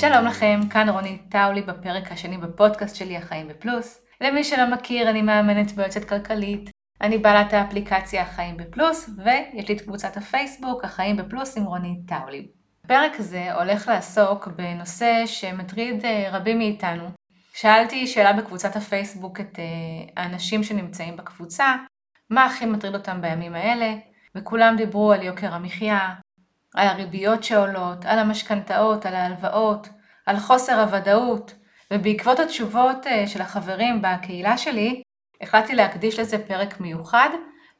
שלום 0.00 0.26
לכם, 0.26 0.60
כאן 0.70 0.88
רונית 0.88 1.22
טאולי 1.28 1.62
בפרק 1.62 2.12
השני 2.12 2.38
בפודקאסט 2.38 2.96
שלי 2.96 3.16
החיים 3.16 3.48
בפלוס. 3.48 4.06
למי 4.20 4.44
שלא 4.44 4.70
מכיר, 4.70 5.10
אני 5.10 5.22
מאמנת 5.22 5.72
ויועצת 5.74 6.08
כלכלית. 6.08 6.70
אני 7.00 7.18
בעלת 7.18 7.52
האפליקציה 7.52 8.22
החיים 8.22 8.56
בפלוס, 8.56 9.10
ויש 9.24 9.68
לי 9.68 9.76
את 9.76 9.80
קבוצת 9.80 10.16
הפייסבוק 10.16 10.84
החיים 10.84 11.16
בפלוס 11.16 11.56
עם 11.56 11.64
רונית 11.64 11.98
טאולי. 12.06 12.48
הפרק 12.84 13.12
הזה 13.18 13.54
הולך 13.54 13.88
לעסוק 13.88 14.48
בנושא 14.48 15.22
שמטריד 15.26 16.04
אה, 16.04 16.28
רבים 16.32 16.58
מאיתנו. 16.58 17.10
שאלתי 17.54 18.06
שאלה 18.06 18.32
בקבוצת 18.32 18.76
הפייסבוק 18.76 19.40
את 19.40 19.58
אה, 19.58 20.22
האנשים 20.22 20.62
שנמצאים 20.62 21.16
בקבוצה, 21.16 21.74
מה 22.30 22.44
הכי 22.44 22.66
מטריד 22.66 22.94
אותם 22.94 23.20
בימים 23.20 23.54
האלה, 23.54 23.94
וכולם 24.34 24.74
דיברו 24.76 25.12
על 25.12 25.22
יוקר 25.22 25.54
המחיה, 25.54 26.14
על 26.74 26.88
הריביות 26.88 27.44
שעולות, 27.44 28.04
על 28.04 28.18
המשכנתאות, 28.18 29.06
על 29.06 29.14
ההלוואות, 29.14 29.88
על 30.26 30.36
חוסר 30.36 30.80
הוודאות, 30.80 31.54
ובעקבות 31.92 32.40
התשובות 32.40 33.06
אה, 33.06 33.26
של 33.26 33.40
החברים 33.40 34.02
בקהילה 34.02 34.58
שלי, 34.58 35.02
החלטתי 35.40 35.74
להקדיש 35.74 36.18
לזה 36.18 36.46
פרק 36.46 36.80
מיוחד, 36.80 37.28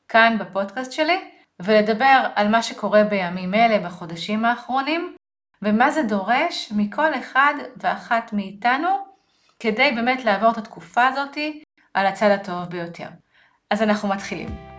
כאן 0.09 0.37
בפודקאסט 0.41 0.93
שלי, 0.93 1.21
ולדבר 1.63 2.27
על 2.35 2.49
מה 2.49 2.63
שקורה 2.63 3.05
בימים 3.05 3.55
אלה 3.55 3.89
בחודשים 3.89 4.45
האחרונים, 4.45 5.15
ומה 5.63 5.91
זה 5.91 6.03
דורש 6.03 6.73
מכל 6.77 7.15
אחד 7.15 7.55
ואחת 7.77 8.33
מאיתנו, 8.33 8.89
כדי 9.59 9.93
באמת 9.95 10.25
לעבור 10.25 10.51
את 10.51 10.59
התקופה 10.59 11.07
הזאתי 11.07 11.63
על 11.95 12.07
הצד 12.07 12.31
הטוב 12.31 12.65
ביותר. 12.65 13.09
אז 13.71 13.83
אנחנו 13.83 14.09
מתחילים. 14.09 14.70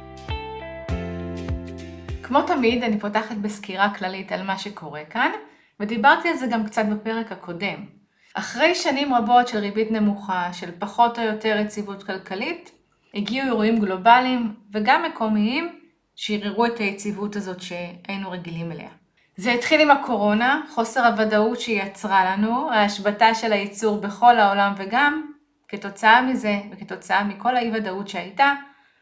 כמו 2.31 2.41
תמיד, 2.41 2.83
אני 2.83 2.99
פותחת 2.99 3.35
בסקירה 3.35 3.93
כללית 3.93 4.31
על 4.31 4.43
מה 4.43 4.57
שקורה 4.57 5.05
כאן, 5.09 5.31
ודיברתי 5.79 6.29
על 6.29 6.35
זה 6.35 6.47
גם 6.47 6.65
קצת 6.65 6.85
בפרק 6.85 7.31
הקודם. 7.31 7.85
אחרי 8.33 8.75
שנים 8.75 9.13
רבות 9.13 9.47
של 9.47 9.57
ריבית 9.57 9.91
נמוכה, 9.91 10.53
של 10.53 10.69
פחות 10.79 11.19
או 11.19 11.23
יותר 11.23 11.57
יציבות 11.65 12.03
כלכלית, 12.03 12.71
הגיעו 13.13 13.47
אירועים 13.47 13.79
גלובליים 13.79 14.53
וגם 14.73 15.03
מקומיים 15.03 15.79
שערערו 16.15 16.65
את 16.65 16.77
היציבות 16.77 17.35
הזאת 17.35 17.61
שהיינו 17.61 18.31
רגילים 18.31 18.71
אליה. 18.71 18.89
זה 19.35 19.51
התחיל 19.51 19.81
עם 19.81 19.91
הקורונה, 19.91 20.61
חוסר 20.69 21.05
הוודאות 21.05 21.59
שהיא 21.59 21.81
יצרה 21.83 22.25
לנו, 22.31 22.71
ההשבתה 22.71 23.35
של 23.35 23.53
הייצור 23.53 24.01
בכל 24.01 24.39
העולם 24.39 24.73
וגם, 24.77 25.31
כתוצאה 25.67 26.21
מזה 26.21 26.59
וכתוצאה 26.71 27.23
מכל 27.23 27.55
האי 27.55 27.71
ודאות 27.73 28.07
שהייתה, 28.07 28.53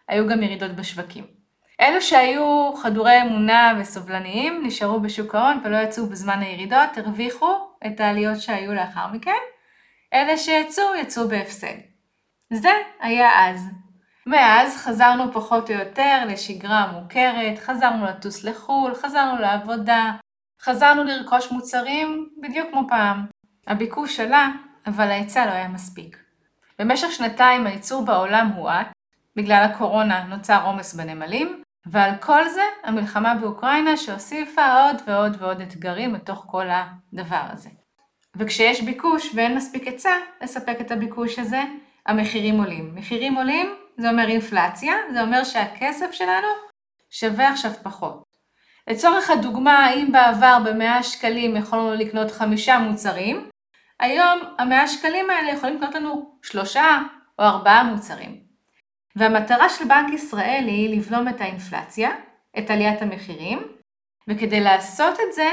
היו 0.08 0.28
גם 0.28 0.44
ירידות 0.44 0.72
בשווקים. 0.72 1.39
אלו 1.82 2.02
שהיו 2.02 2.74
חדורי 2.76 3.22
אמונה 3.22 3.74
וסובלניים 3.80 4.62
נשארו 4.66 5.00
בשוק 5.00 5.36
ההון 5.36 5.62
ולא 5.64 5.78
יצאו 5.78 6.06
בזמן 6.06 6.40
הירידות, 6.40 6.98
הרוויחו 6.98 7.56
את 7.88 8.00
העליות 8.00 8.42
שהיו 8.42 8.74
לאחר 8.74 9.08
מכן. 9.08 9.42
אלה 10.14 10.38
שיצאו, 10.38 10.96
יצאו 11.02 11.28
בהפסד. 11.28 11.76
זה 12.54 12.72
היה 13.00 13.50
אז. 13.50 13.70
מאז 14.26 14.78
חזרנו 14.78 15.34
פחות 15.34 15.70
או 15.70 15.76
יותר 15.76 16.26
לשגרה 16.28 16.92
מוכרת, 16.92 17.60
חזרנו 17.60 18.06
לטוס 18.06 18.44
לחו"ל, 18.44 18.96
חזרנו 18.96 19.42
לעבודה, 19.42 20.12
חזרנו 20.62 21.04
לרכוש 21.04 21.52
מוצרים 21.52 22.30
בדיוק 22.42 22.68
כמו 22.72 22.88
פעם. 22.90 23.26
הביקוש 23.68 24.20
עלה, 24.20 24.50
אבל 24.88 25.08
ההיצע 25.12 25.46
לא 25.46 25.52
היה 25.52 25.68
מספיק. 25.68 26.18
במשך 26.80 27.12
שנתיים 27.12 27.68
הייצור 27.68 28.06
בעולם 28.06 28.48
הואט, 28.48 28.88
בגלל 29.36 29.64
הקורונה 29.64 30.24
נוצר 30.24 30.66
עומס 30.66 30.94
בנמלים, 30.94 31.64
ועל 31.86 32.12
כל 32.20 32.50
זה 32.50 32.64
המלחמה 32.84 33.36
באוקראינה 33.36 33.98
שהוסיפה 33.98 34.74
עוד 34.74 34.96
ועוד 35.06 35.36
ועוד 35.40 35.62
אתגרים 35.62 36.14
בתוך 36.14 36.46
כל 36.48 36.66
הדבר 36.70 37.42
הזה. 37.52 37.70
וכשיש 38.36 38.82
ביקוש 38.82 39.32
ואין 39.36 39.56
מספיק 39.56 39.88
היצע 39.88 40.16
לספק 40.42 40.78
את 40.82 40.92
הביקוש 40.92 41.40
הזה, 41.40 41.64
המחירים 42.06 42.58
עולים. 42.58 42.96
מחירים 42.96 43.36
עולים 43.36 43.76
זה 43.98 44.10
אומר 44.10 44.28
אינפלציה, 44.28 44.94
זה 45.14 45.22
אומר 45.22 45.44
שהכסף 45.44 46.12
שלנו 46.12 46.48
שווה 47.10 47.50
עכשיו 47.50 47.72
פחות. 47.84 48.24
לצורך 48.88 49.30
הדוגמה, 49.30 49.94
אם 49.94 50.12
בעבר 50.12 50.58
ב-100 50.66 51.04
שקלים 51.04 51.56
יכולנו 51.56 51.94
לקנות 51.94 52.32
חמישה 52.32 52.80
מוצרים, 52.80 53.50
היום 54.00 54.40
ה-100 54.60 54.88
שקלים 54.88 55.30
האלה 55.30 55.52
יכולים 55.52 55.76
לקנות 55.76 55.96
לנו 55.96 56.40
שלושה 56.44 57.00
או 57.40 57.44
ארבעה 57.44 57.84
מוצרים. 57.84 58.49
והמטרה 59.16 59.70
של 59.70 59.86
בנק 59.86 60.14
ישראל 60.14 60.64
היא 60.68 60.98
לבלום 60.98 61.28
את 61.28 61.42
האינפלציה, 61.42 62.10
את 62.60 62.70
עליית 62.70 63.02
המחירים, 63.02 63.60
וכדי 64.28 64.60
לעשות 64.60 65.20
את 65.20 65.34
זה, 65.34 65.50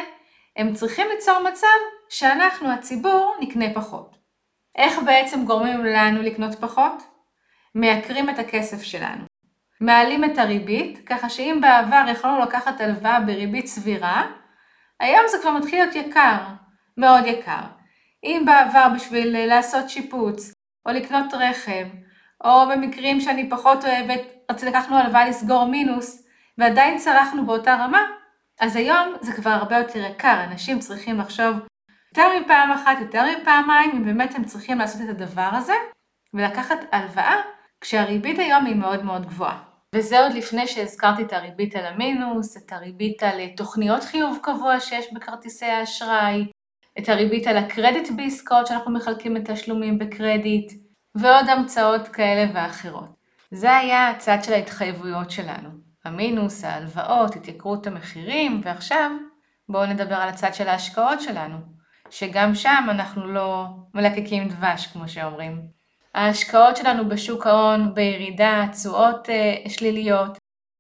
הם 0.57 0.75
צריכים 0.75 1.07
ליצור 1.15 1.39
מצב 1.49 1.67
שאנחנו, 2.09 2.73
הציבור, 2.73 3.37
נקנה 3.41 3.75
פחות. 3.75 4.17
איך 4.77 4.99
בעצם 5.07 5.45
גורמים 5.45 5.85
לנו 5.85 6.23
לקנות 6.23 6.55
פחות? 6.55 7.03
מייקרים 7.75 8.31
את 8.31 8.39
הכסף 8.39 8.83
שלנו. 8.83 9.25
מעלים 9.81 10.25
את 10.25 10.39
הריבית, 10.39 11.09
ככה 11.09 11.29
שאם 11.29 11.59
בעבר 11.61 12.05
יכולנו 12.09 12.43
לקחת 12.43 12.81
הלוואה 12.81 13.21
בריבית 13.21 13.67
סבירה, 13.67 14.27
היום 15.01 15.23
זה 15.29 15.39
כבר 15.43 15.51
מתחיל 15.51 15.79
להיות 15.79 15.95
יקר, 15.95 16.39
מאוד 16.97 17.27
יקר. 17.27 17.63
אם 18.25 18.43
בעבר 18.47 18.87
בשביל 18.95 19.47
לעשות 19.47 19.91
שיפוץ, 19.91 20.53
או 20.87 20.93
לקנות 20.93 21.35
רכב, 21.35 21.87
או 22.45 22.67
במקרים 22.71 23.21
שאני 23.21 23.51
פחות 23.51 23.85
אוהבת, 23.85 24.21
רציתי 24.51 24.71
לקחנו 24.71 24.97
הלוואה 24.97 25.29
לסגור 25.29 25.65
מינוס, 25.65 26.27
ועדיין 26.59 26.99
צרכנו 26.99 27.47
באותה 27.47 27.75
רמה, 27.75 28.03
אז 28.61 28.77
היום 28.77 29.15
זה 29.21 29.33
כבר 29.33 29.51
הרבה 29.51 29.79
יותר 29.79 29.99
יקר, 29.99 30.45
אנשים 30.45 30.79
צריכים 30.79 31.19
לחשוב 31.19 31.57
יותר 32.17 32.29
מפעם 32.41 32.73
אחת, 32.73 32.97
יותר 33.01 33.25
מפעמיים, 33.41 33.91
אם 33.91 34.05
באמת 34.05 34.35
הם 34.35 34.45
צריכים 34.45 34.79
לעשות 34.79 35.01
את 35.03 35.09
הדבר 35.09 35.49
הזה, 35.53 35.75
ולקחת 36.35 36.79
הלוואה, 36.93 37.37
כשהריבית 37.81 38.39
היום 38.39 38.67
היא 38.67 38.77
מאוד 38.77 39.05
מאוד 39.05 39.27
גבוהה. 39.27 39.63
וזה 39.95 40.21
עוד 40.21 40.33
לפני 40.33 40.67
שהזכרתי 40.67 41.23
את 41.23 41.33
הריבית 41.33 41.77
על 41.77 41.87
המינוס, 41.87 42.57
את 42.57 42.73
הריבית 42.73 43.23
על 43.23 43.47
תוכניות 43.57 44.05
חיוב 44.05 44.39
קבוע 44.43 44.81
שיש 44.81 45.13
בכרטיסי 45.13 45.65
האשראי, 45.65 46.47
את 46.99 47.09
הריבית 47.09 47.47
על 47.47 47.57
הקרדיט 47.57 48.09
בעסקאות 48.17 48.67
שאנחנו 48.67 48.93
מחלקים 48.93 49.37
את 49.37 49.51
תשלומים 49.51 49.99
בקרדיט, 49.99 50.73
ועוד 51.21 51.49
המצאות 51.49 52.09
כאלה 52.09 52.51
ואחרות. 52.55 53.17
זה 53.51 53.77
היה 53.77 54.11
הצד 54.11 54.39
של 54.43 54.53
ההתחייבויות 54.53 55.31
שלנו. 55.31 55.69
המינוס, 56.05 56.65
ההלוואות, 56.65 57.37
התייקרות 57.37 57.87
המחירים, 57.87 58.61
ועכשיו 58.65 59.11
בואו 59.69 59.87
נדבר 59.87 60.15
על 60.15 60.29
הצד 60.29 60.55
של 60.55 60.69
ההשקעות 60.69 61.21
שלנו, 61.21 61.57
שגם 62.11 62.55
שם 62.55 62.87
אנחנו 62.91 63.27
לא 63.27 63.67
מלקקים 63.95 64.49
דבש, 64.49 64.87
כמו 64.87 65.09
שאומרים. 65.09 65.63
ההשקעות 66.15 66.77
שלנו 66.77 67.09
בשוק 67.09 67.47
ההון 67.47 67.95
בירידה, 67.95 68.65
תשואות 68.73 69.31
אה, 69.31 69.55
שליליות, 69.69 70.39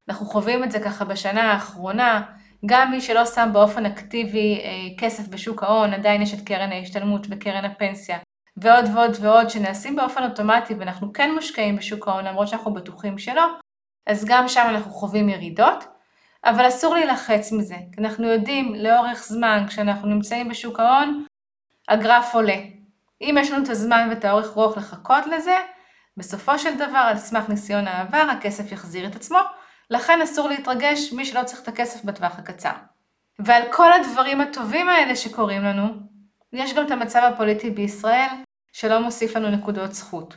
אנחנו 0.08 0.26
חווים 0.26 0.64
את 0.64 0.72
זה 0.72 0.80
ככה 0.80 1.04
בשנה 1.04 1.52
האחרונה, 1.52 2.22
גם 2.66 2.90
מי 2.90 3.00
שלא 3.00 3.26
שם 3.26 3.50
באופן 3.52 3.86
אקטיבי 3.86 4.60
אה, 4.64 4.98
כסף 4.98 5.28
בשוק 5.28 5.62
ההון, 5.62 5.92
עדיין 5.92 6.22
יש 6.22 6.34
את 6.34 6.46
קרן 6.46 6.72
ההשתלמות 6.72 7.26
וקרן 7.30 7.64
הפנסיה, 7.64 8.18
ועוד 8.56 8.84
ועוד 8.94 9.16
ועוד 9.20 9.50
שנעשים 9.50 9.96
באופן 9.96 10.24
אוטומטי 10.24 10.74
ואנחנו 10.74 11.12
כן 11.12 11.34
מושקעים 11.34 11.76
בשוק 11.76 12.08
ההון 12.08 12.24
למרות 12.24 12.48
שאנחנו 12.48 12.74
בטוחים 12.74 13.18
שלא, 13.18 13.46
אז 14.06 14.24
גם 14.24 14.48
שם 14.48 14.66
אנחנו 14.68 14.90
חווים 14.90 15.28
ירידות, 15.28 15.84
אבל 16.44 16.68
אסור 16.68 16.94
להילחץ 16.94 17.52
מזה, 17.52 17.76
כי 17.92 18.00
אנחנו 18.00 18.26
יודעים 18.28 18.74
לאורך 18.74 19.24
זמן 19.24 19.64
כשאנחנו 19.68 20.08
נמצאים 20.08 20.48
בשוק 20.48 20.80
ההון, 20.80 21.24
הגרף 21.88 22.34
עולה. 22.34 22.58
אם 23.20 23.36
יש 23.40 23.50
לנו 23.50 23.64
את 23.64 23.68
הזמן 23.68 24.06
ואת 24.10 24.24
האורך 24.24 24.50
רוח 24.50 24.76
לחכות 24.76 25.26
לזה, 25.26 25.56
בסופו 26.16 26.58
של 26.58 26.74
דבר 26.74 26.98
על 26.98 27.16
סמך 27.16 27.48
ניסיון 27.48 27.88
העבר 27.88 28.26
הכסף 28.30 28.72
יחזיר 28.72 29.06
את 29.06 29.16
עצמו, 29.16 29.38
לכן 29.90 30.22
אסור 30.22 30.48
להתרגש 30.48 31.12
מי 31.12 31.24
שלא 31.24 31.42
צריך 31.44 31.62
את 31.62 31.68
הכסף 31.68 32.04
בטווח 32.04 32.38
הקצר. 32.38 32.72
ועל 33.38 33.62
כל 33.72 33.92
הדברים 33.92 34.40
הטובים 34.40 34.88
האלה 34.88 35.16
שקורים 35.16 35.62
לנו, 35.62 35.88
יש 36.52 36.74
גם 36.74 36.86
את 36.86 36.90
המצב 36.90 37.30
הפוליטי 37.32 37.70
בישראל, 37.70 38.28
שלא 38.76 39.02
מוסיף 39.02 39.36
לנו 39.36 39.50
נקודות 39.50 39.92
זכות. 39.92 40.36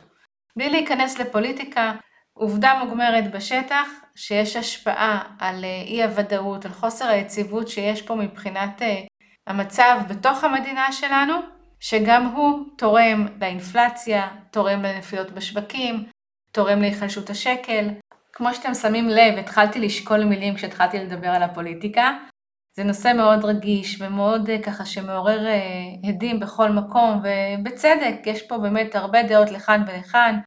בלי 0.56 0.70
להיכנס 0.70 1.18
לפוליטיקה, 1.18 1.92
עובדה 2.32 2.84
מוגמרת 2.84 3.30
בשטח 3.30 3.88
שיש 4.16 4.56
השפעה 4.56 5.22
על 5.38 5.64
אה, 5.64 5.82
אי 5.86 6.02
הוודאות, 6.02 6.64
על 6.64 6.72
חוסר 6.72 7.08
היציבות 7.08 7.68
שיש 7.68 8.02
פה 8.02 8.14
מבחינת 8.14 8.82
אה, 8.82 9.00
המצב 9.46 9.98
בתוך 10.08 10.44
המדינה 10.44 10.92
שלנו, 10.92 11.34
שגם 11.80 12.26
הוא 12.26 12.64
תורם 12.78 13.26
לאינפלציה, 13.40 14.28
תורם 14.50 14.82
לנפילות 14.82 15.30
בשווקים, 15.30 16.04
תורם 16.52 16.80
להיחלשות 16.80 17.30
השקל. 17.30 17.88
כמו 18.32 18.54
שאתם 18.54 18.74
שמים 18.74 19.08
לב, 19.08 19.38
התחלתי 19.38 19.78
לשקול 19.80 20.24
מילים 20.24 20.54
כשהתחלתי 20.54 20.98
לדבר 20.98 21.28
על 21.28 21.42
הפוליטיקה, 21.42 22.18
זה 22.80 22.84
נושא 22.84 23.12
מאוד 23.16 23.44
רגיש 23.44 24.00
ומאוד 24.00 24.50
אה, 24.50 24.62
ככה 24.62 24.84
שמעורר 24.84 25.46
אה, 25.46 25.60
הדים 26.04 26.40
בכל 26.40 26.70
מקום, 26.70 27.22
ובצדק, 27.22 28.14
יש 28.26 28.42
פה 28.42 28.58
באמת 28.58 28.94
הרבה 28.94 29.22
דעות 29.22 29.50
לכאן 29.50 29.84
ולכאן. 29.86 30.40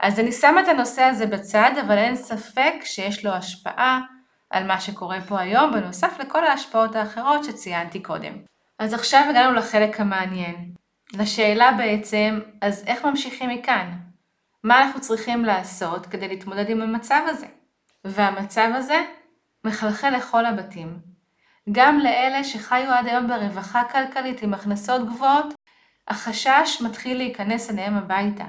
אז 0.00 0.20
אני 0.20 0.32
שמה 0.32 0.60
את 0.60 0.68
הנושא 0.68 1.02
הזה 1.02 1.26
בצד, 1.26 1.70
אבל 1.86 1.98
אין 1.98 2.16
ספק 2.16 2.72
שיש 2.82 3.24
לו 3.24 3.30
השפעה 3.30 4.00
על 4.50 4.66
מה 4.66 4.80
שקורה 4.80 5.20
פה 5.20 5.40
היום, 5.40 5.72
בנוסף 5.72 6.18
לכל 6.20 6.46
ההשפעות 6.46 6.96
האחרות 6.96 7.44
שציינתי 7.44 8.02
קודם. 8.02 8.32
אז 8.78 8.94
עכשיו 8.94 9.24
הגענו 9.30 9.54
לחלק 9.54 10.00
המעניין. 10.00 10.72
לשאלה 11.12 11.72
בעצם, 11.72 12.40
אז 12.60 12.84
איך 12.86 13.04
ממשיכים 13.04 13.50
מכאן? 13.50 13.92
מה 14.64 14.82
אנחנו 14.82 15.00
צריכים 15.00 15.44
לעשות 15.44 16.06
כדי 16.06 16.28
להתמודד 16.28 16.70
עם 16.70 16.82
המצב 16.82 17.20
הזה? 17.28 17.46
והמצב 18.04 18.68
הזה 18.74 19.04
מחלחל 19.64 20.10
לכל 20.10 20.46
הבתים. 20.46 21.15
גם 21.72 21.98
לאלה 21.98 22.44
שחיו 22.44 22.92
עד 22.92 23.06
היום 23.06 23.28
ברווחה 23.28 23.82
כלכלית 23.92 24.42
עם 24.42 24.54
הכנסות 24.54 25.06
גבוהות, 25.06 25.54
החשש 26.08 26.82
מתחיל 26.84 27.16
להיכנס 27.16 27.70
אליהם 27.70 27.96
הביתה. 27.96 28.44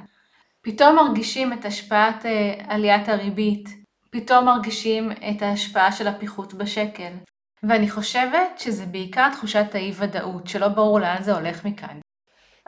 פתאום 0.61 0.95
מרגישים 0.95 1.53
את 1.53 1.65
השפעת 1.65 2.25
אה, 2.25 2.53
עליית 2.67 3.09
הריבית, 3.09 3.69
פתאום 4.09 4.45
מרגישים 4.45 5.11
את 5.11 5.41
ההשפעה 5.41 5.91
של 5.91 6.07
הפיחות 6.07 6.53
בשקל. 6.53 7.11
ואני 7.63 7.89
חושבת 7.89 8.59
שזה 8.59 8.85
בעיקר 8.85 9.29
תחושת 9.31 9.75
האי 9.75 9.91
ודאות, 9.97 10.47
שלא 10.47 10.67
ברור 10.67 10.99
לאן 10.99 11.23
זה 11.23 11.33
הולך 11.33 11.65
מכאן. 11.65 11.99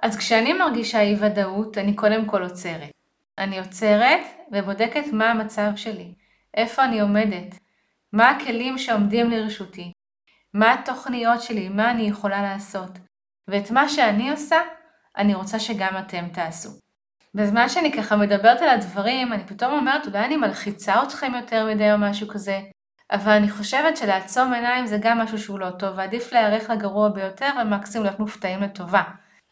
אז 0.02 0.18
כשאני 0.18 0.54
מרגישה 0.54 1.02
אי 1.02 1.16
ודאות, 1.20 1.78
אני 1.78 1.96
קודם 1.96 2.26
כל 2.26 2.44
עוצרת. 2.44 2.92
אני 3.38 3.60
עוצרת 3.60 4.22
ובודקת 4.52 5.08
מה 5.14 5.32
המצב 5.32 5.72
שלי, 5.76 6.14
איפה 6.54 6.86
אני 6.86 7.00
עומדת, 7.00 7.60
מה 8.14 8.30
הכלים 8.30 8.78
שעומדים 8.78 9.32
לרשותי, 9.32 9.92
מה 10.54 10.74
התוכניות 10.74 11.42
שלי, 11.42 11.70
מה 11.70 11.92
אני 11.92 12.04
יכולה 12.04 12.42
לעשות. 12.42 12.90
ואת 13.48 13.72
מה 13.72 13.90
שאני 13.90 14.32
עושה, 14.32 14.58
אני 15.18 15.34
רוצה 15.34 15.60
שגם 15.60 15.98
אתם 16.00 16.28
תעשו. 16.34 16.70
בזמן 17.36 17.70
שאני 17.70 17.92
ככה 17.92 18.16
מדברת 18.16 18.62
על 18.62 18.70
הדברים, 18.70 19.34
אני 19.34 19.44
פתאום 19.48 19.74
אומרת, 19.74 20.08
אולי 20.08 20.26
אני 20.26 20.38
מלחיצה 20.38 21.04
אתכם 21.04 21.32
יותר 21.36 21.66
מדי 21.66 21.92
או 21.92 21.98
משהו 21.98 22.28
כזה, 22.28 22.60
אבל 23.12 23.32
אני 23.32 23.50
חושבת 23.50 23.98
שלעצום 23.98 24.54
עיניים 24.54 24.88
זה 24.88 24.98
גם 25.02 25.18
משהו 25.18 25.40
שהוא 25.40 25.60
לא 25.60 25.70
טוב, 25.70 25.98
ועדיף 25.98 26.34
להיערך 26.34 26.70
לגרוע 26.70 27.10
ביותר 27.10 27.50
ומקסימום 27.62 28.06
להיות 28.06 28.20
מופתעים 28.20 28.62
לטובה. 28.62 29.04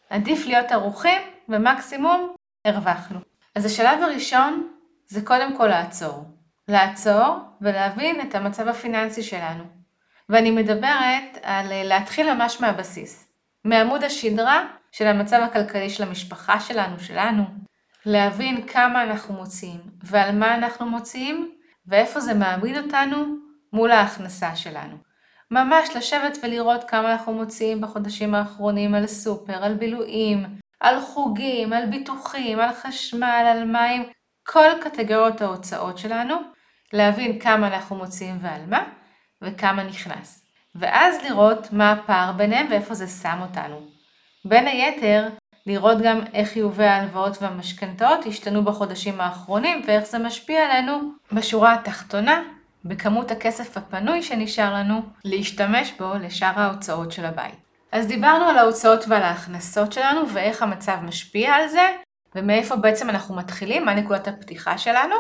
עדיף 0.10 0.46
להיות 0.46 0.72
ערוכים, 0.72 1.22
ומקסימום 1.50 2.36
הרווחנו. 2.66 3.20
אז 3.56 3.66
השלב 3.66 4.04
הראשון 4.04 4.68
זה 5.08 5.26
קודם 5.26 5.58
כל 5.58 5.68
לעצור. 5.68 6.24
לעצור 6.68 7.38
ולהבין 7.62 8.22
את 8.22 8.36
המצב 8.36 8.68
הפיננסי 8.68 9.24
שלנו. 9.24 9.77
ואני 10.30 10.52
מדברת 10.52 11.38
על 11.44 11.66
להתחיל 11.84 12.34
ממש 12.34 12.62
מהבסיס. 12.62 13.34
מעמוד 13.66 14.04
השדרה 14.04 14.64
של 14.92 15.08
המצב 15.08 15.42
הכלכלי 15.44 15.90
של 15.90 16.04
המשפחה 16.04 16.60
שלנו, 16.60 17.00
שלנו. 17.00 17.44
להבין 18.06 18.68
כמה 18.68 19.04
אנחנו 19.04 19.34
מוציאים, 19.34 19.80
ועל 20.04 20.36
מה 20.36 20.56
אנחנו 20.56 20.86
מוציאים, 20.86 21.52
ואיפה 21.88 22.20
זה 22.20 22.34
מעמיד 22.34 22.78
אותנו 22.78 23.26
מול 23.74 23.92
ההכנסה 23.92 24.56
שלנו. 24.56 24.98
ממש 25.52 25.90
לשבת 25.96 26.38
ולראות 26.44 26.84
כמה 26.84 27.12
אנחנו 27.12 27.34
מוציאים 27.34 27.82
בחודשים 27.82 28.36
האחרונים 28.36 28.96
על 28.96 29.08
סופר, 29.08 29.64
על 29.64 29.74
בילויים, 29.74 30.46
על 30.80 31.02
חוגים, 31.02 31.74
על 31.74 31.86
ביטוחים, 31.86 32.60
על 32.60 32.74
חשמל, 32.74 33.46
על 33.52 33.66
מים, 33.66 34.04
כל 34.48 34.70
קטגוריות 34.82 35.42
ההוצאות 35.42 35.98
שלנו, 35.98 36.36
להבין 36.94 37.40
כמה 37.40 37.68
אנחנו 37.68 37.96
מוציאים 37.96 38.38
ועל 38.42 38.62
מה, 38.68 38.84
וכמה 39.42 39.84
נכנס. 39.84 40.46
ואז 40.76 41.24
לראות 41.24 41.74
מה 41.74 41.92
הפער 41.92 42.32
ביניהם 42.32 42.68
ואיפה 42.70 42.94
זה 42.94 43.08
שם 43.08 43.40
אותנו. 43.42 43.88
בין 44.46 44.68
היתר, 44.68 45.28
לראות 45.66 45.98
גם 46.02 46.20
איך 46.34 46.50
חיובי 46.50 46.86
ההלוואות 46.86 47.42
והמשכנתאות 47.42 48.26
השתנו 48.26 48.66
בחודשים 48.66 49.22
האחרונים 49.22 49.82
ואיך 49.88 50.06
זה 50.06 50.20
משפיע 50.20 50.66
עלינו 50.66 51.12
בשורה 51.32 51.74
התחתונה, 51.74 52.44
בכמות 52.86 53.32
הכסף 53.32 53.78
הפנוי 53.78 54.24
שנשאר 54.24 54.74
לנו 54.74 55.02
להשתמש 55.26 55.94
בו 56.00 56.14
לשאר 56.14 56.54
ההוצאות 56.56 57.12
של 57.12 57.26
הבית. 57.26 57.56
אז 57.92 58.08
דיברנו 58.08 58.46
על 58.46 58.58
ההוצאות 58.58 59.06
ועל 59.08 59.24
ההכנסות 59.24 59.94
שלנו 59.94 60.30
ואיך 60.30 60.62
המצב 60.62 60.98
משפיע 61.04 61.54
על 61.54 61.68
זה, 61.68 61.96
ומאיפה 62.36 62.76
בעצם 62.76 63.10
אנחנו 63.10 63.36
מתחילים, 63.36 63.86
מה 63.86 63.94
נקודת 63.94 64.28
הפתיחה 64.28 64.78
שלנו. 64.78 65.16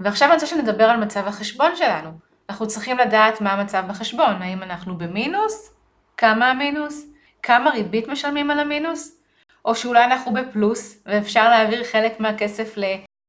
ועכשיו 0.00 0.28
אני 0.28 0.34
רוצה 0.34 0.46
שנדבר 0.46 0.84
על 0.84 0.96
מצב 0.96 1.26
החשבון 1.26 1.76
שלנו. 1.76 2.27
אנחנו 2.50 2.66
צריכים 2.66 2.98
לדעת 2.98 3.40
מה 3.40 3.52
המצב 3.52 3.84
בחשבון, 3.88 4.42
האם 4.42 4.62
אנחנו 4.62 4.98
במינוס, 4.98 5.74
כמה 6.16 6.50
המינוס, 6.50 7.06
כמה 7.42 7.70
ריבית 7.70 8.08
משלמים 8.08 8.50
על 8.50 8.60
המינוס, 8.60 9.18
או 9.64 9.74
שאולי 9.74 10.04
אנחנו 10.04 10.32
בפלוס 10.32 11.02
ואפשר 11.06 11.48
להעביר 11.48 11.84
חלק 11.84 12.20
מהכסף 12.20 12.74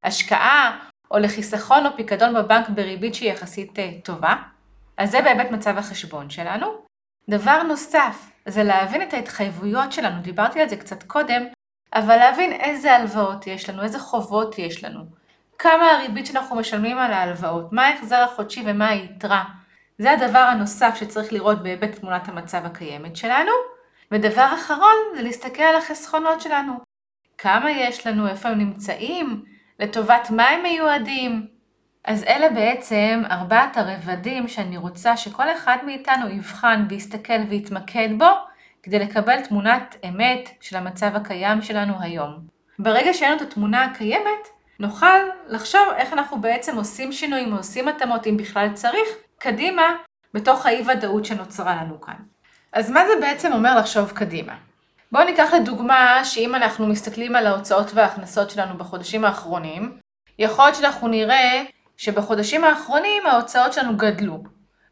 להשקעה 0.06 0.80
או 1.12 1.18
לחיסכון 1.18 1.86
או 1.86 1.92
פיקדון 1.96 2.34
בבנק 2.34 2.70
בריבית 2.70 3.16
שהיא 3.16 3.32
יחסית 3.32 3.80
אה, 3.80 3.92
טובה. 4.04 4.36
אז 4.98 5.12
זה 5.12 5.22
באמת 5.22 5.52
מצב 5.52 5.78
החשבון 5.78 6.30
שלנו. 6.30 6.68
דבר 7.30 7.64
נוסף 7.64 8.32
זה 8.46 8.64
להבין 8.64 9.02
את 9.02 9.14
ההתחייבויות 9.14 9.92
שלנו, 9.92 10.22
דיברתי 10.22 10.62
על 10.62 10.70
זה 10.70 10.78
קצת 10.78 11.04
קודם, 11.04 11.44
אבל 11.94 12.16
להבין 12.16 12.52
איזה 12.52 12.96
הלוואות 12.96 13.48
יש 13.48 13.70
לנו, 13.70 13.84
איזה 13.84 14.00
חובות 14.00 14.60
יש 14.60 14.84
לנו, 14.84 15.19
כמה 15.60 15.92
הריבית 15.92 16.26
שאנחנו 16.26 16.56
משלמים 16.56 16.98
על 16.98 17.14
ההלוואות, 17.14 17.74
מה 17.74 17.88
ההחזר 17.88 18.16
החודשי 18.16 18.64
ומה 18.66 18.88
היתרה. 18.88 19.44
זה 19.98 20.12
הדבר 20.12 20.40
הנוסף 20.40 20.96
שצריך 20.96 21.34
לראות 21.34 21.64
בהיבט 21.64 22.00
תמונת 22.00 22.30
המצב 22.30 22.66
הקיימת 22.66 23.16
שלנו. 23.16 23.52
ודבר 24.12 24.48
אחרון 24.54 24.96
זה 25.16 25.22
להסתכל 25.22 25.64
על 25.64 25.76
החסכונות 25.76 26.42
שלנו. 26.42 26.74
כמה 27.38 27.72
יש 27.72 28.08
לנו, 28.08 28.28
איפה 28.28 28.50
הם 28.50 28.58
נמצאים, 28.58 29.44
לטובת 29.80 30.30
מה 30.30 30.48
הם 30.48 30.64
מיועדים. 30.64 31.48
אז 32.06 32.24
אלה 32.24 32.50
בעצם 32.50 33.24
ארבעת 33.32 33.78
הרבדים 33.78 34.48
שאני 34.48 34.78
רוצה 34.78 35.18
שכל 35.18 35.52
אחד 35.52 35.78
מאיתנו 35.86 36.30
יבחן 36.30 36.86
ויסתכל 36.90 37.42
ויתמקד 37.50 38.10
בו, 38.18 38.30
כדי 38.84 39.00
לקבל 39.00 39.42
תמונת 39.42 39.96
אמת 40.10 40.50
של 40.62 40.78
המצב 40.78 41.16
הקיים 41.16 41.62
שלנו 41.62 41.94
היום. 42.00 42.40
ברגע 42.80 43.14
שאין 43.14 43.32
לנו 43.32 43.42
את 43.42 43.48
התמונה 43.48 43.84
הקיימת, 43.84 44.59
נוכל 44.80 45.20
לחשוב 45.48 45.82
איך 45.96 46.14
אנחנו 46.14 46.42
בעצם 46.42 46.78
עושים 46.78 47.12
שינויים 47.12 47.54
עושים 47.54 47.88
התאמות, 47.88 48.28
אם 48.28 48.38
בכלל 48.38 48.68
צריך, 48.74 49.08
קדימה, 49.38 49.96
בתוך 50.34 50.66
האי 50.66 50.84
ודאות 50.88 51.26
שנוצרה 51.26 51.76
לנו 51.76 52.02
כאן. 52.02 52.16
אז 52.74 52.92
מה 52.92 53.08
זה 53.08 53.14
בעצם 53.22 53.54
אומר 53.54 53.80
לחשוב 53.80 54.12
קדימה? 54.12 54.56
בואו 55.12 55.24
ניקח 55.24 55.54
לדוגמה 55.54 56.26
שאם 56.26 56.56
אנחנו 56.56 56.88
מסתכלים 56.88 57.36
על 57.36 57.48
ההוצאות 57.48 57.92
וההכנסות 57.94 58.50
שלנו 58.50 58.78
בחודשים 58.78 59.26
האחרונים, 59.26 59.98
יכול 60.40 60.66
להיות 60.66 60.76
שאנחנו 60.76 61.08
נראה 61.08 61.64
שבחודשים 61.98 62.64
האחרונים 62.64 63.26
ההוצאות 63.26 63.74
שלנו 63.74 63.98
גדלו. 63.98 64.44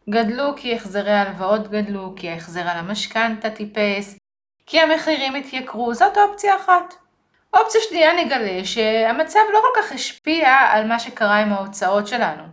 גדלו 0.09 0.55
כי 0.55 0.75
החזרי 0.75 1.11
ההלוואות 1.11 1.67
גדלו, 1.67 2.13
כי 2.15 2.29
ההחזר 2.29 2.61
על 2.61 2.77
המשכנתה 2.77 3.49
טיפס, 3.49 4.17
כי 4.65 4.81
המחירים 4.81 5.35
התייקרו, 5.35 5.93
זאת 5.93 6.17
אופציה 6.17 6.55
אחת. 6.55 6.93
אופציה 7.57 7.81
שנייה 7.89 8.13
נגלה 8.13 8.65
שהמצב 8.65 9.39
לא 9.53 9.59
כל 9.61 9.81
כך 9.81 9.91
השפיע 9.91 10.49
על 10.49 10.87
מה 10.87 10.99
שקרה 10.99 11.35
עם 11.35 11.53
ההוצאות 11.53 12.07
שלנו. 12.07 12.43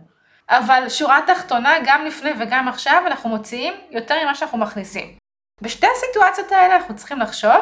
אבל 0.49 0.89
שורה 0.89 1.19
תחתונה, 1.27 1.73
גם 1.85 2.05
לפני 2.05 2.31
וגם 2.39 2.67
עכשיו 2.67 3.03
אנחנו 3.07 3.29
מוציאים 3.29 3.73
יותר 3.91 4.15
ממה 4.23 4.35
שאנחנו 4.35 4.57
מכניסים. 4.57 5.17
בשתי 5.61 5.87
הסיטואציות 5.95 6.51
האלה 6.51 6.75
אנחנו 6.75 6.95
צריכים 6.95 7.19
לחשוב 7.19 7.61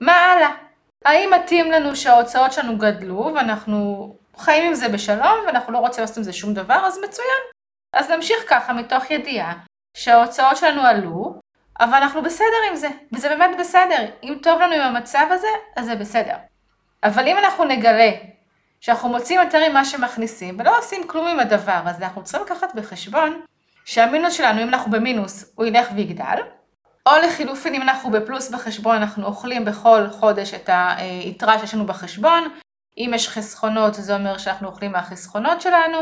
מה 0.00 0.12
הלאה. 0.12 0.50
האם 1.04 1.30
מתאים 1.34 1.70
לנו 1.70 1.96
שההוצאות 1.96 2.52
שלנו 2.52 2.78
גדלו 2.78 3.32
ואנחנו 3.34 4.14
חיים 4.36 4.66
עם 4.66 4.74
זה 4.74 4.88
בשלום 4.88 5.38
ואנחנו 5.46 5.72
לא 5.72 5.78
רוצים 5.78 6.00
לעשות 6.00 6.16
עם 6.16 6.22
זה 6.22 6.32
שום 6.32 6.54
דבר, 6.54 6.86
אז 6.86 6.98
מצוין. 6.98 7.42
אז 7.92 8.10
נמשיך 8.10 8.38
ככה 8.48 8.72
מתוך 8.72 9.10
ידיעה 9.10 9.54
שההוצאות 9.96 10.56
שלנו 10.56 10.82
עלו, 10.82 11.34
אבל 11.80 11.94
אנחנו 11.94 12.22
בסדר 12.22 12.60
עם 12.70 12.76
זה, 12.76 12.88
וזה 13.12 13.28
באמת 13.28 13.58
בסדר. 13.58 14.06
אם 14.22 14.38
טוב 14.42 14.60
לנו 14.60 14.74
עם 14.74 14.80
המצב 14.80 15.26
הזה, 15.30 15.48
אז 15.76 15.86
זה 15.86 15.96
בסדר. 15.96 16.34
אבל 17.04 17.28
אם 17.28 17.38
אנחנו 17.38 17.64
נגלה 17.64 18.10
שאנחנו 18.80 19.08
מוצאים 19.08 19.40
יותר 19.40 19.68
ממה 19.68 19.84
שמכניסים 19.84 20.56
ולא 20.58 20.78
עושים 20.78 21.08
כלום 21.08 21.28
עם 21.28 21.40
הדבר 21.40 21.80
הזה, 21.84 22.04
אנחנו 22.04 22.24
צריכים 22.24 22.46
לקחת 22.46 22.74
בחשבון 22.74 23.40
שהמינוס 23.84 24.32
שלנו, 24.32 24.62
אם 24.62 24.68
אנחנו 24.68 24.90
במינוס, 24.90 25.52
הוא 25.54 25.66
ילך 25.66 25.88
ויגדל, 25.94 26.38
או 27.06 27.12
לחילופין, 27.26 27.74
אם 27.74 27.82
אנחנו 27.82 28.10
בפלוס 28.10 28.50
בחשבון, 28.50 28.96
אנחנו 28.96 29.26
אוכלים 29.26 29.64
בכל 29.64 30.06
חודש 30.10 30.54
את 30.54 30.70
היתרה 30.72 31.58
שיש 31.58 31.74
לנו 31.74 31.86
בחשבון. 31.86 32.48
אם 32.98 33.10
יש 33.14 33.28
חסכונות, 33.28 33.94
זה 33.94 34.14
אומר 34.14 34.38
שאנחנו 34.38 34.68
אוכלים 34.68 34.92
מהחסכונות 34.92 35.60
שלנו. 35.60 35.98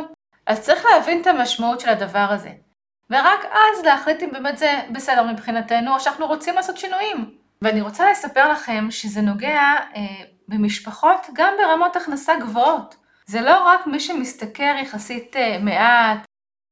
אז 0.46 0.60
צריך 0.60 0.84
להבין 0.84 1.20
את 1.20 1.26
המשמעות 1.26 1.80
של 1.80 1.88
הדבר 1.88 2.26
הזה. 2.30 2.50
ורק 3.10 3.44
אז 3.44 3.84
להחליט 3.84 4.22
אם 4.22 4.30
באמת 4.32 4.58
זה 4.58 4.80
בסדר 4.92 5.22
מבחינתנו, 5.22 5.94
או 5.94 6.00
שאנחנו 6.00 6.26
רוצים 6.26 6.54
לעשות 6.54 6.76
שינויים. 6.76 7.30
ואני 7.62 7.80
רוצה 7.80 8.10
לספר 8.10 8.52
לכם 8.52 8.86
שזה 8.90 9.20
נוגע 9.20 9.60
אה, 9.96 10.00
במשפחות 10.48 11.26
גם 11.32 11.54
ברמות 11.58 11.96
הכנסה 11.96 12.32
גבוהות. 12.40 12.96
זה 13.26 13.40
לא 13.40 13.64
רק 13.64 13.86
מי 13.86 14.00
שמשתכר 14.00 14.74
יחסית 14.82 15.36
אה, 15.36 15.58
מעט, 15.62 16.18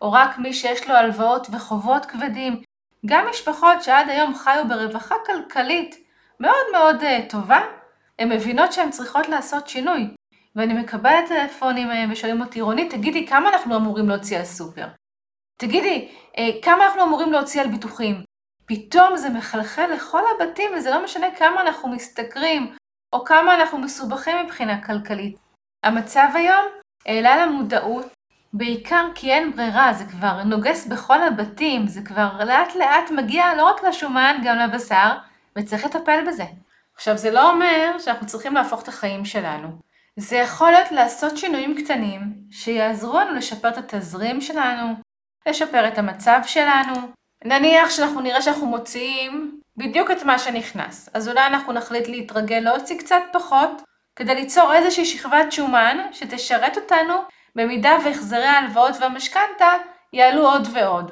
או 0.01 0.13
רק 0.13 0.39
מי 0.39 0.53
שיש 0.53 0.89
לו 0.89 0.95
הלוואות 0.95 1.47
וחובות 1.53 2.07
כבדים. 2.07 2.63
גם 3.07 3.27
משפחות 3.31 3.83
שעד 3.83 4.09
היום 4.09 4.35
חיו 4.35 4.65
ברווחה 4.69 5.15
כלכלית 5.27 5.97
מאוד 6.41 6.67
מאוד 6.73 7.01
uh, 7.01 7.31
טובה, 7.31 7.61
הן 8.19 8.33
מבינות 8.33 8.73
שהן 8.73 8.91
צריכות 8.91 9.29
לעשות 9.29 9.69
שינוי. 9.69 10.15
ואני 10.57 10.75
מקבלת 10.75 11.29
טלפונים 11.29 11.89
מהם 11.89 12.13
ושואלים 12.13 12.41
אותי, 12.41 12.61
רונית, 12.61 12.91
תגידי, 12.91 13.27
כמה 13.27 13.49
אנחנו 13.49 13.77
אמורים 13.77 14.09
להוציא 14.09 14.39
על 14.39 14.45
סופר? 14.45 14.87
תגידי, 15.57 16.09
כמה 16.63 16.87
אנחנו 16.87 17.03
אמורים 17.03 17.33
להוציא 17.33 17.61
על 17.61 17.69
ביטוחים? 17.69 18.23
פתאום 18.67 19.17
זה 19.17 19.29
מחלחל 19.29 19.87
לכל 19.95 20.23
הבתים, 20.35 20.71
וזה 20.77 20.91
לא 20.91 21.05
משנה 21.05 21.35
כמה 21.35 21.61
אנחנו 21.61 21.89
משתכרים, 21.89 22.75
או 23.13 23.25
כמה 23.25 23.55
אנחנו 23.55 23.79
מסובכים 23.79 24.37
מבחינה 24.45 24.83
כלכלית. 24.87 25.37
המצב 25.85 26.29
היום 26.35 26.65
העלה 27.07 27.47
למודעות, 27.47 28.07
בעיקר 28.53 29.07
כי 29.15 29.33
אין 29.33 29.53
ברירה, 29.57 29.93
זה 29.93 30.05
כבר 30.05 30.43
נוגס 30.45 30.87
בכל 30.87 31.23
הבתים, 31.23 31.87
זה 31.87 32.03
כבר 32.03 32.45
לאט 32.45 32.75
לאט 32.75 33.11
מגיע 33.11 33.55
לא 33.55 33.65
רק 33.65 33.85
לשומן, 33.85 34.37
גם 34.45 34.57
לבשר, 34.57 35.13
וצריך 35.59 35.85
לטפל 35.85 36.25
בזה. 36.29 36.45
עכשיו, 36.95 37.17
זה 37.17 37.31
לא 37.31 37.51
אומר 37.51 37.99
שאנחנו 37.99 38.27
צריכים 38.27 38.55
להפוך 38.55 38.83
את 38.83 38.89
החיים 38.89 39.25
שלנו. 39.25 39.69
זה 40.17 40.37
יכול 40.37 40.71
להיות 40.71 40.93
לעשות 40.93 41.37
שינויים 41.37 41.85
קטנים 41.85 42.21
שיעזרו 42.51 43.21
לנו 43.21 43.35
לשפר 43.35 43.69
את 43.69 43.79
התזרים 43.79 44.41
שלנו, 44.41 44.95
לשפר 45.49 45.89
את 45.89 45.99
המצב 45.99 46.41
שלנו. 46.45 46.95
נניח 47.45 47.91
שאנחנו 47.91 48.21
נראה 48.21 48.43
שאנחנו 48.43 48.67
מוציאים 48.67 49.60
בדיוק 49.81 50.11
את 50.11 50.23
מה 50.23 50.39
שנכנס, 50.39 51.09
אז 51.15 51.29
אולי 51.29 51.47
אנחנו 51.47 51.73
נחליט 51.73 52.09
להתרגל 52.09 52.59
להוציא 52.59 52.99
קצת 52.99 53.23
פחות, 53.33 53.83
כדי 54.17 54.35
ליצור 54.35 54.75
איזושהי 54.75 55.05
שכבת 55.05 55.53
שומן 55.53 55.99
שתשרת 56.13 56.77
אותנו 56.77 57.15
במידה 57.57 57.97
והחזרי 58.05 58.45
ההלוואות 58.45 58.95
והמשכנתה 59.01 59.73
יעלו 60.13 60.47
עוד 60.51 60.69
ועוד. 60.73 61.11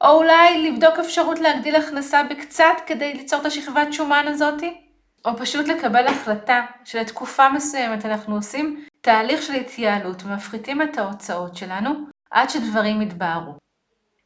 או 0.00 0.08
אולי 0.08 0.70
לבדוק 0.70 0.98
אפשרות 0.98 1.38
להגדיל 1.38 1.76
הכנסה 1.76 2.22
בקצת 2.22 2.74
כדי 2.86 3.14
ליצור 3.14 3.40
את 3.40 3.46
השכבת 3.46 3.92
שומן 3.92 4.24
הזאתי. 4.28 4.80
או 5.24 5.36
פשוט 5.36 5.68
לקבל 5.68 6.06
החלטה 6.06 6.66
שלתקופה 6.84 7.48
מסוימת 7.48 8.06
אנחנו 8.06 8.36
עושים 8.36 8.84
תהליך 9.00 9.42
של 9.42 9.54
התייעלות 9.54 10.22
ומפחיתים 10.22 10.82
את 10.82 10.98
ההוצאות 10.98 11.56
שלנו 11.56 11.90
עד 12.30 12.50
שדברים 12.50 13.02
יתבהרו. 13.02 13.52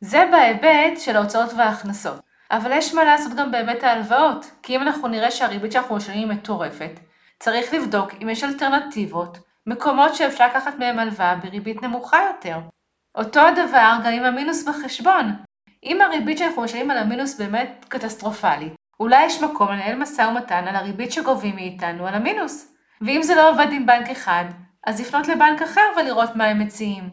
זה 0.01 0.25
בהיבט 0.31 1.01
של 1.01 1.17
ההוצאות 1.17 1.51
וההכנסות, 1.57 2.21
אבל 2.51 2.73
יש 2.73 2.95
מה 2.95 3.05
לעשות 3.05 3.35
גם 3.35 3.51
בהיבט 3.51 3.85
ההלוואות, 3.85 4.51
כי 4.63 4.77
אם 4.77 4.83
אנחנו 4.83 5.09
נראה 5.09 5.31
שהריבית 5.31 5.73
שאנחנו 5.73 5.97
משלמים 5.97 6.31
היא 6.31 6.39
מטורפת, 6.39 7.01
צריך 7.39 7.75
לבדוק 7.75 8.11
אם 8.23 8.29
יש 8.29 8.45
אלטרנטיבות, 8.45 9.39
מקומות 9.67 10.15
שאפשר 10.15 10.47
לקחת 10.47 10.79
מהם 10.79 10.99
הלוואה 10.99 11.37
בריבית 11.37 11.83
נמוכה 11.83 12.19
יותר. 12.27 12.59
אותו 13.15 13.41
הדבר 13.41 13.93
גם 14.05 14.13
עם 14.13 14.25
המינוס 14.25 14.69
בחשבון. 14.69 15.33
אם 15.85 16.01
הריבית 16.01 16.39
שאנחנו 16.39 16.63
משלמים 16.63 16.91
על 16.91 16.99
המינוס 16.99 17.41
באמת 17.41 17.85
קטסטרופלית, 17.89 18.73
אולי 19.01 19.25
יש 19.25 19.43
מקום 19.43 19.69
לנהל 19.69 19.97
משא 19.97 20.23
ומתן 20.23 20.69
על 20.69 20.77
הריבית 20.77 21.13
שגובים 21.13 21.55
מאיתנו 21.55 22.07
על 22.07 22.15
המינוס. 22.15 22.75
ואם 23.01 23.23
זה 23.23 23.35
לא 23.35 23.51
עובד 23.51 23.67
עם 23.73 23.87
בנק 23.87 24.11
אחד, 24.11 24.45
אז 24.87 25.01
לפנות 25.01 25.29
לבנק 25.29 25.63
אחר 25.63 25.81
ולראות 25.97 26.37
מה 26.37 26.45
הם 26.45 26.59
מציעים. 26.59 27.11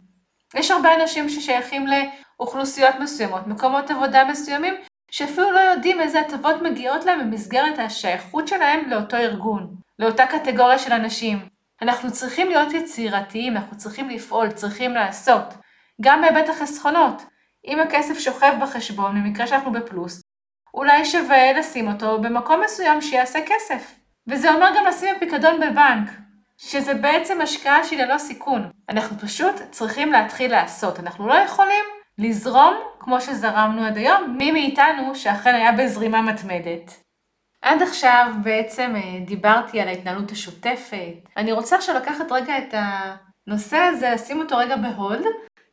יש 0.54 0.70
הרבה 0.70 0.94
אנשים 0.94 1.28
ששייכים 1.28 1.86
לאוכלוסיות 1.86 2.94
מסוימות, 3.00 3.46
מקומות 3.46 3.90
עבודה 3.90 4.24
מסוימים, 4.24 4.74
שאפילו 5.12 5.52
לא 5.52 5.60
יודעים 5.60 6.00
איזה 6.00 6.20
הטבות 6.20 6.62
מגיעות 6.62 7.04
להם 7.04 7.20
במסגרת 7.20 7.78
השייכות 7.78 8.48
שלהם 8.48 8.90
לאותו 8.90 9.16
ארגון, 9.16 9.74
לאותה 9.98 10.26
קטגוריה 10.26 10.78
של 10.78 10.92
אנשים. 10.92 11.48
אנחנו 11.82 12.12
צריכים 12.12 12.48
להיות 12.48 12.72
יצירתיים, 12.72 13.56
אנחנו 13.56 13.76
צריכים 13.76 14.08
לפעול, 14.08 14.50
צריכים 14.50 14.94
לעשות. 14.94 15.54
גם 16.00 16.20
בהיבט 16.20 16.48
החסכונות. 16.48 17.22
אם 17.66 17.80
הכסף 17.80 18.18
שוכב 18.18 18.52
בחשבון, 18.62 19.14
במקרה 19.14 19.46
שאנחנו 19.46 19.72
בפלוס, 19.72 20.22
אולי 20.74 21.04
שווה 21.04 21.52
לשים 21.52 21.88
אותו 21.88 22.18
במקום 22.20 22.60
מסוים 22.64 23.00
שיעשה 23.00 23.38
כסף. 23.46 23.94
וזה 24.26 24.54
אומר 24.54 24.68
גם 24.76 24.86
לשים 24.86 25.14
פיקדון 25.18 25.60
בבנק, 25.60 26.10
שזה 26.58 26.94
בעצם 26.94 27.40
השקעה 27.40 27.84
שהיא 27.84 28.02
ללא 28.02 28.18
סיכון. 28.18 28.70
אנחנו 28.88 29.18
פשוט 29.18 29.54
צריכים 29.70 30.12
להתחיל 30.12 30.50
לעשות, 30.50 31.00
אנחנו 31.00 31.28
לא 31.28 31.34
יכולים 31.34 31.84
לזרום 32.18 32.74
כמו 32.98 33.20
שזרמנו 33.20 33.84
עד 33.84 33.96
היום, 33.96 34.36
מי 34.38 34.52
מאיתנו 34.52 35.14
שאכן 35.14 35.54
היה 35.54 35.72
בזרימה 35.72 36.22
מתמדת. 36.22 37.02
עד 37.62 37.82
עכשיו 37.82 38.32
בעצם 38.44 38.92
אה, 38.96 39.24
דיברתי 39.26 39.80
על 39.80 39.88
ההתנהלות 39.88 40.30
השוטפת. 40.30 41.14
אני 41.36 41.52
רוצה 41.52 41.76
עכשיו 41.76 41.94
לקחת 41.96 42.32
רגע 42.32 42.58
את 42.58 42.74
הנושא 43.46 43.76
הזה, 43.76 44.10
לשים 44.10 44.40
אותו 44.40 44.56
רגע 44.56 44.76
בהולד, 44.76 45.24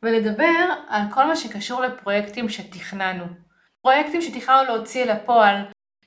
ולדבר 0.02 0.74
על 0.88 1.02
כל 1.10 1.24
מה 1.24 1.36
שקשור 1.36 1.80
לפרויקטים 1.80 2.48
שתכננו. 2.48 3.24
פרויקטים 3.82 4.20
שתכננו 4.20 4.64
להוציא 4.64 5.02
אל 5.02 5.10
הפועל, 5.10 5.56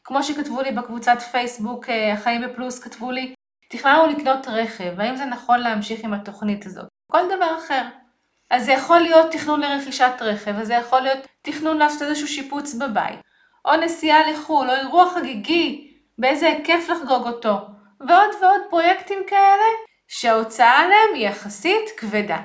כמו 0.04 0.24
שכתבו 0.24 0.62
לי 0.62 0.72
בקבוצת 0.72 1.22
פייסבוק 1.32 1.90
אה, 1.90 2.14
החיים 2.14 2.42
בפלוס, 2.42 2.80
כתבו 2.80 3.12
לי, 3.12 3.34
תכננו 3.70 4.08
לקנות 4.08 4.48
רכב, 4.48 5.00
האם 5.00 5.16
זה 5.16 5.26
נכון 5.26 5.60
להמשיך 5.60 6.04
עם 6.04 6.14
התוכנית 6.14 6.66
הזאת? 6.66 6.88
כל 7.12 7.22
דבר 7.26 7.58
אחר. 7.58 8.03
אז 8.50 8.66
זה 8.66 8.72
יכול 8.72 9.00
להיות 9.00 9.32
תכנון 9.32 9.60
לרכישת 9.62 10.12
רכב, 10.22 10.54
וזה 10.60 10.74
יכול 10.74 11.02
להיות 11.02 11.20
תכנון 11.42 11.78
לעשות 11.78 12.02
איזשהו 12.02 12.28
שיפוץ 12.28 12.74
בבית, 12.74 13.20
או 13.66 13.76
נסיעה 13.76 14.32
לחו"ל, 14.32 14.70
או 14.70 14.76
אירוע 14.76 15.10
חגיגי, 15.16 15.94
באיזה 16.18 16.48
היקף 16.48 16.90
לחגוג 16.90 17.28
אותו, 17.28 17.58
ועוד 18.00 18.30
ועוד 18.42 18.62
פרויקטים 18.70 19.20
כאלה, 19.28 19.64
שההוצאה 20.08 20.80
עליהם 20.80 21.14
היא 21.14 21.28
יחסית 21.28 21.90
כבדה. 21.98 22.40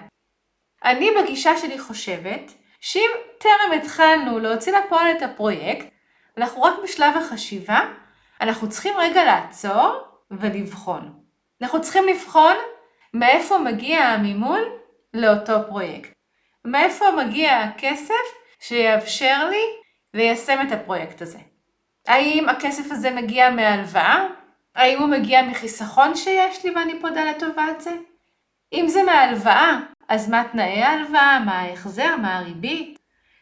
אני 0.84 1.10
בגישה 1.10 1.56
שלי 1.56 1.78
חושבת 1.78 2.52
שאם 2.80 3.10
טרם 3.38 3.78
התחלנו 3.78 4.38
להוציא 4.38 4.78
לפועל 4.78 5.10
את 5.10 5.22
הפרויקט, 5.22 5.86
אנחנו 6.38 6.62
רק 6.62 6.74
בשלב 6.82 7.16
החשיבה, 7.16 7.80
אנחנו 8.40 8.68
צריכים 8.68 8.94
רגע 8.98 9.24
לעצור 9.24 10.00
ולבחון. 10.30 11.12
אנחנו 11.62 11.80
צריכים 11.80 12.08
לבחון 12.08 12.56
מאיפה 13.14 13.58
מגיע 13.58 14.04
המימון 14.04 14.60
לאותו 15.14 15.52
פרויקט. 15.66 16.12
מאיפה 16.64 17.04
מגיע 17.10 17.56
הכסף 17.56 18.14
שיאפשר 18.60 19.48
לי 19.50 19.64
ליישם 20.14 20.58
את 20.66 20.72
הפרויקט 20.72 21.22
הזה. 21.22 21.38
האם 22.06 22.48
הכסף 22.48 22.92
הזה 22.92 23.10
מגיע 23.10 23.50
מהלוואה? 23.50 24.26
האם 24.74 24.98
הוא 24.98 25.08
מגיע 25.08 25.42
מחיסכון 25.42 26.16
שיש 26.16 26.64
לי 26.64 26.70
ואני 26.70 27.00
פודה 27.00 27.24
לטובת 27.24 27.80
זה? 27.80 27.90
אם 28.72 28.84
זה 28.88 29.02
מהלוואה, 29.02 29.78
אז 30.08 30.30
מה 30.30 30.44
תנאי 30.52 30.82
ההלוואה? 30.82 31.40
מה 31.40 31.60
ההחזר? 31.60 32.16
מה 32.16 32.38
הריבית? 32.38 32.98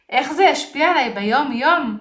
איך 0.09 0.33
זה 0.33 0.43
ישפיע 0.43 0.89
עליי 0.89 1.09
ביום-יום? 1.09 1.97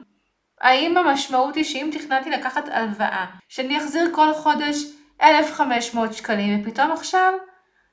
האם 0.61 0.97
המשמעות 0.97 1.55
היא 1.55 1.65
שאם 1.65 1.91
תכננתי 1.93 2.31
לקחת 2.31 2.69
הלוואה, 2.69 3.27
שאני 3.49 3.79
אחזיר 3.79 4.09
כל 4.15 4.33
חודש 4.35 4.77
1,500 5.23 6.15
שקלים, 6.15 6.61
ופתאום 6.63 6.93
עכשיו, 6.93 7.33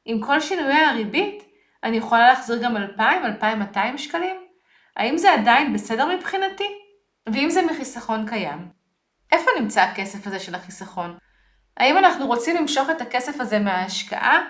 עם 0.05 0.21
כל 0.21 0.39
שינויי 0.39 0.85
הריבית, 0.85 1.43
אני 1.83 1.97
יכולה 1.97 2.27
להחזיר 2.27 2.63
גם 2.63 2.77
2,000, 2.77 3.25
2,200 3.25 3.97
שקלים? 3.97 4.35
האם 4.97 5.17
זה 5.17 5.33
עדיין 5.33 5.73
בסדר 5.73 6.15
מבחינתי? 6.15 6.67
ואם 7.29 7.49
זה 7.49 7.61
מחיסכון 7.61 8.29
קיים? 8.29 8.69
איפה 9.31 9.51
נמצא 9.59 9.81
הכסף 9.81 10.27
הזה 10.27 10.39
של 10.39 10.55
החיסכון? 10.55 11.17
האם 11.77 11.97
אנחנו 11.97 12.27
רוצים 12.27 12.55
למשוך 12.55 12.89
את 12.89 13.01
הכסף 13.01 13.39
הזה 13.39 13.59
מההשקעה, 13.59 14.45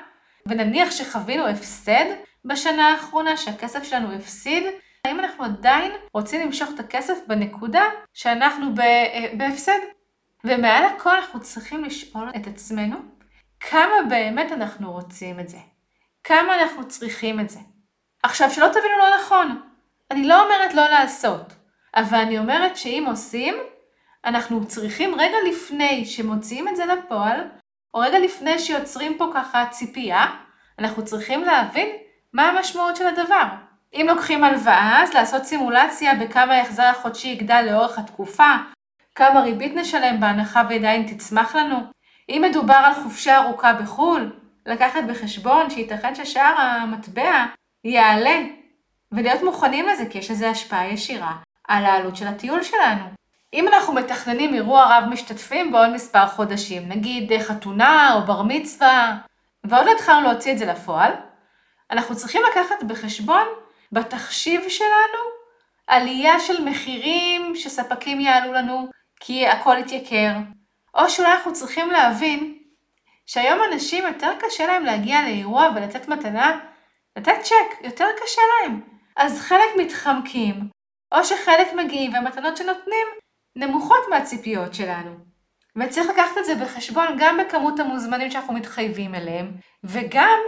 ונניח 0.47 0.91
שחווינו 0.91 1.47
הפסד 1.47 2.05
בשנה 2.45 2.89
האחרונה, 2.89 3.37
שהכסף 3.37 3.83
שלנו 3.83 4.15
הפסיד, 4.15 4.63
האם 5.07 5.19
אנחנו 5.19 5.43
עדיין 5.43 5.91
רוצים 6.13 6.41
למשוך 6.41 6.69
את 6.75 6.79
הכסף 6.79 7.17
בנקודה 7.27 7.83
שאנחנו 8.13 8.67
בהפסד? 9.37 9.79
ומעל 10.43 10.85
הכל 10.85 11.15
אנחנו 11.15 11.39
צריכים 11.39 11.83
לשאול 11.83 12.29
את 12.35 12.47
עצמנו, 12.47 12.95
כמה 13.59 13.95
באמת 14.09 14.51
אנחנו 14.51 14.91
רוצים 14.91 15.39
את 15.39 15.49
זה? 15.49 15.57
כמה 16.23 16.61
אנחנו 16.61 16.87
צריכים 16.87 17.39
את 17.39 17.49
זה? 17.49 17.59
עכשיו, 18.23 18.51
שלא 18.51 18.67
תבינו 18.67 18.97
לא 18.99 19.17
נכון, 19.19 19.61
אני 20.11 20.27
לא 20.27 20.43
אומרת 20.43 20.73
לא 20.73 20.87
לעשות, 20.89 21.53
אבל 21.95 22.17
אני 22.17 22.39
אומרת 22.39 22.77
שאם 22.77 23.05
עושים, 23.07 23.55
אנחנו 24.25 24.67
צריכים 24.67 25.15
רגע 25.15 25.37
לפני 25.49 26.05
שמוציאים 26.05 26.67
את 26.67 26.75
זה 26.75 26.85
לפועל, 26.85 27.39
או 27.93 27.99
רגע 27.99 28.19
לפני 28.19 28.59
שיוצרים 28.59 29.17
פה 29.17 29.31
ככה 29.33 29.65
ציפייה, 29.69 30.25
אנחנו 30.79 31.05
צריכים 31.05 31.43
להבין 31.43 31.89
מה 32.33 32.43
המשמעות 32.43 32.95
של 32.95 33.07
הדבר. 33.07 33.45
אם 33.93 34.05
לוקחים 34.09 34.43
הלוואה, 34.43 35.03
אז 35.03 35.13
לעשות 35.13 35.43
סימולציה 35.43 36.15
בכמה 36.15 36.53
ההחזר 36.53 36.83
החודשי 36.83 37.27
יגדל 37.27 37.65
לאורך 37.71 37.99
התקופה, 37.99 38.49
כמה 39.15 39.41
ריבית 39.41 39.75
נשלם 39.75 40.19
בהנחה 40.19 40.63
ועדיין 40.69 41.07
תצמח 41.07 41.55
לנו. 41.55 41.77
אם 42.29 42.43
מדובר 42.49 42.73
על 42.73 42.93
חופשה 42.93 43.37
ארוכה 43.37 43.73
בחו"ל, 43.73 44.42
לקחת 44.65 45.03
בחשבון 45.09 45.69
שייתכן 45.69 46.15
ששער 46.15 46.61
המטבע 46.61 47.45
יעלה, 47.83 48.41
ולהיות 49.11 49.43
מוכנים 49.43 49.87
לזה 49.87 50.05
כי 50.09 50.17
יש 50.17 50.31
לזה 50.31 50.49
השפעה 50.49 50.87
ישירה 50.87 51.35
על 51.67 51.85
העלות 51.85 52.15
של 52.15 52.27
הטיול 52.27 52.63
שלנו. 52.63 53.03
אם 53.53 53.67
אנחנו 53.67 53.93
מתכננים 53.93 54.53
אירוע 54.53 54.97
רב 54.97 55.03
משתתפים 55.09 55.71
בעוד 55.71 55.89
מספר 55.89 56.27
חודשים, 56.27 56.89
נגיד 56.89 57.31
חתונה 57.39 58.13
או 58.13 58.21
בר 58.25 58.41
מצווה, 58.41 59.17
ועוד 59.63 59.85
לא 59.85 59.91
התחלנו 59.91 60.21
להוציא 60.21 60.51
את 60.51 60.57
זה 60.57 60.65
לפועל, 60.65 61.11
אנחנו 61.91 62.15
צריכים 62.15 62.41
לקחת 62.51 62.83
בחשבון 62.83 63.47
בתחשיב 63.91 64.61
שלנו 64.69 65.23
עלייה 65.87 66.39
של 66.39 66.63
מחירים 66.65 67.55
שספקים 67.55 68.19
יעלו 68.19 68.53
לנו 68.53 68.87
כי 69.19 69.47
הכל 69.47 69.75
יתייקר, 69.79 70.31
או 70.95 71.09
שאולי 71.09 71.31
אנחנו 71.31 71.53
צריכים 71.53 71.91
להבין 71.91 72.57
שהיום 73.25 73.59
אנשים 73.71 74.03
יותר 74.07 74.31
קשה 74.39 74.67
להם 74.67 74.83
להגיע 74.83 75.21
לאירוע 75.21 75.69
ולתת 75.75 76.07
מתנה, 76.07 76.59
לתת 77.17 77.35
צ'ק, 77.41 77.81
יותר 77.81 78.07
קשה 78.23 78.41
להם. 78.61 78.81
אז 79.17 79.41
חלק 79.41 79.69
מתחמקים, 79.77 80.55
או 81.11 81.23
שחלק 81.23 81.73
מגיעים 81.73 82.13
והמתנות 82.13 82.57
שנותנים 82.57 83.07
נמוכות 83.55 84.01
מהציפיות 84.09 84.73
שלנו. 84.73 85.15
וצריך 85.75 86.09
לקחת 86.09 86.37
את 86.37 86.45
זה 86.45 86.55
בחשבון 86.55 87.07
גם 87.17 87.37
בכמות 87.37 87.79
המוזמנים 87.79 88.31
שאנחנו 88.31 88.53
מתחייבים 88.53 89.15
אליהם, 89.15 89.51
וגם 89.83 90.39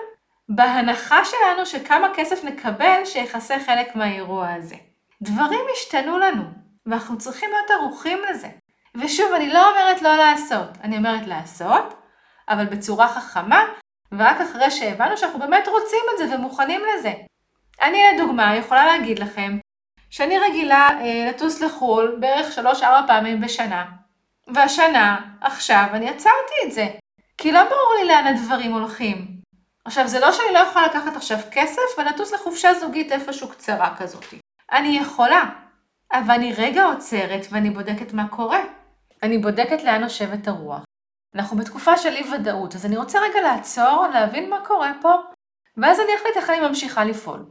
בהנחה 0.50 1.26
שלנו 1.26 1.66
שכמה 1.66 2.08
כסף 2.16 2.44
נקבל 2.44 3.06
שיכסה 3.06 3.58
חלק 3.66 3.96
מהאירוע 3.96 4.54
הזה. 4.54 4.76
דברים 5.22 5.66
השתנו 5.74 6.18
לנו, 6.18 6.44
ואנחנו 6.86 7.18
צריכים 7.18 7.50
להיות 7.52 7.72
ערוכים 7.72 8.18
לזה. 8.30 8.48
ושוב, 8.96 9.34
אני 9.34 9.54
לא 9.54 9.70
אומרת 9.70 10.02
לא 10.02 10.16
לעשות, 10.16 10.70
אני 10.84 10.98
אומרת 10.98 11.28
לעשות, 11.28 12.05
אבל 12.50 12.66
בצורה 12.66 13.08
חכמה, 13.08 13.64
ורק 14.12 14.42
אחרי 14.42 14.72
שהבנו 14.72 15.18
שאנחנו 15.18 15.40
באמת 15.40 15.68
רוצים 15.68 16.02
את 16.14 16.18
זה 16.18 16.36
ומוכנים 16.36 16.82
לזה. 16.94 17.14
אני 17.82 18.00
לדוגמה 18.14 18.56
יכולה 18.56 18.86
להגיד 18.86 19.20
לכם 19.20 19.58
שאני 20.10 20.40
רגילה 20.40 20.90
אה, 21.02 21.30
לטוס 21.30 21.62
לחו"ל 21.62 22.18
בערך 22.20 22.58
3-4 22.82 22.84
פעמים 23.08 23.42
בשנה, 23.42 23.86
והשנה, 24.48 25.18
עכשיו, 25.42 25.86
אני 25.94 26.10
עצרתי 26.10 26.56
את 26.66 26.72
זה, 26.72 26.88
כי 27.38 27.52
לא 27.52 27.64
ברור 27.64 27.94
לי 28.00 28.08
לאן 28.08 28.28
הדברים 28.28 28.74
הולכים. 28.74 29.28
עכשיו, 29.86 30.08
זה 30.08 30.20
לא 30.20 30.32
שאני 30.32 30.54
לא 30.54 30.60
יכולה 30.60 30.86
לקחת 30.86 31.16
עכשיו 31.16 31.38
כסף 31.52 31.82
ולטוס 31.98 32.34
לחופשה 32.34 32.74
זוגית 32.74 33.12
איפשהו 33.12 33.48
קצרה 33.48 33.96
כזאת. 33.98 34.26
אני 34.72 34.98
יכולה, 34.98 35.44
אבל 36.14 36.34
אני 36.34 36.54
רגע 36.54 36.84
עוצרת 36.84 37.46
ואני 37.52 37.70
בודקת 37.70 38.14
מה 38.14 38.28
קורה. 38.28 38.60
אני 39.24 39.38
בודקת 39.38 39.84
לאן 39.84 40.02
נושבת 40.02 40.48
הרוח. 40.48 40.85
אנחנו 41.36 41.58
בתקופה 41.58 41.98
של 41.98 42.14
אי 42.14 42.34
ודאות, 42.34 42.76
אז 42.76 42.86
אני 42.86 42.98
רוצה 42.98 43.20
רגע 43.20 43.42
לעצור, 43.42 44.08
להבין 44.14 44.50
מה 44.50 44.66
קורה 44.66 44.92
פה, 45.02 45.14
ואז 45.78 46.00
אני 46.00 46.10
אחליט 46.18 46.38
איך 46.38 46.50
אני 46.50 46.68
ממשיכה 46.68 47.04
לפעול. 47.04 47.46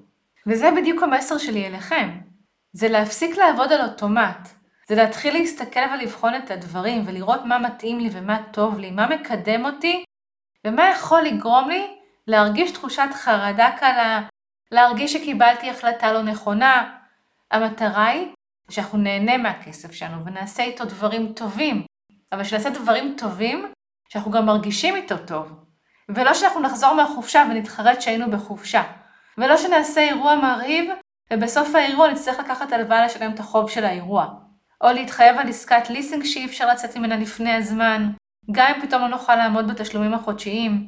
וזה 0.47 0.71
בדיוק 0.77 1.03
המסר 1.03 1.39
שלי 1.39 1.67
אליכם. 1.67 2.11
זה 2.73 2.89
להפסיק 2.89 3.37
לעבוד 3.37 3.73
על 3.73 3.81
אוטומט. 3.81 4.49
זה 4.89 4.95
להתחיל 4.95 5.35
להסתכל 5.35 5.81
ולבחון 5.95 6.35
את 6.35 6.51
הדברים 6.51 7.03
ולראות 7.07 7.41
מה 7.45 7.59
מתאים 7.59 7.99
לי 8.01 8.09
ומה 8.13 8.43
טוב 8.53 8.79
לי, 8.79 8.91
מה 8.91 9.07
מקדם 9.07 9.65
אותי 9.65 10.05
ומה 10.67 10.91
יכול 10.91 11.23
לגרום 11.23 11.69
לי 11.69 11.97
להרגיש 12.27 12.71
תחושת 12.71 13.09
חרדה 13.13 13.71
קלה, 13.79 14.23
להרגיש 14.73 15.13
שקיבלתי 15.13 15.71
החלטה 15.71 16.13
לא 16.13 16.23
נכונה. 16.23 16.99
המטרה 17.51 18.07
היא 18.07 18.29
שאנחנו 18.71 18.99
נהנה 18.99 19.39
מהכסף 19.39 19.93
שלנו 19.93 20.25
ונעשה 20.25 20.63
איתו 20.63 20.85
דברים 20.85 21.33
טובים, 21.33 21.83
אבל 22.33 22.45
שנעשה 22.45 22.71
דברים 22.71 23.15
טובים 23.19 23.67
שאנחנו 24.15 24.31
גם 24.31 24.47
מרגישים 24.47 24.97
איתו 24.97 25.17
טוב. 25.27 25.53
ולא 26.09 26.35
שאנחנו 26.35 26.61
נחזור 26.61 26.95
מהחופשה 26.95 27.45
ונתחרט 27.51 28.01
שהיינו 28.01 28.31
בחופשה. 28.31 28.83
ולא 29.39 29.57
שנעשה 29.57 30.01
אירוע 30.01 30.35
מרהיב 30.35 30.91
ובסוף 31.33 31.75
האירוע 31.75 32.13
נצטרך 32.13 32.39
לקחת 32.39 32.73
הלוואה 32.73 33.05
לשלם 33.05 33.33
את 33.35 33.41
החוב 33.41 33.71
של 33.71 33.85
האירוע. 33.85 34.27
או 34.81 34.93
להתחייב 34.93 35.39
על 35.39 35.49
עסקת 35.49 35.91
ליסינג 35.91 36.25
שאי 36.25 36.45
אפשר 36.45 36.69
לצאת 36.69 36.97
ממנה 36.97 37.17
לפני 37.17 37.53
הזמן, 37.53 38.11
גם 38.53 38.73
אם 38.75 38.87
פתאום 38.87 39.03
לא 39.03 39.09
נוכל 39.09 39.37
לעמוד 39.37 39.71
בתשלומים 39.71 40.15
החודשיים. 40.15 40.87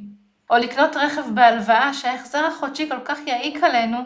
או 0.50 0.56
לקנות 0.56 0.97
רכב 0.97 1.25
בהלוואה 1.35 1.95
שההחזר 1.95 2.47
החודשי 2.47 2.88
כל 2.88 3.00
כך 3.04 3.18
יעיק 3.26 3.64
עלינו, 3.64 3.99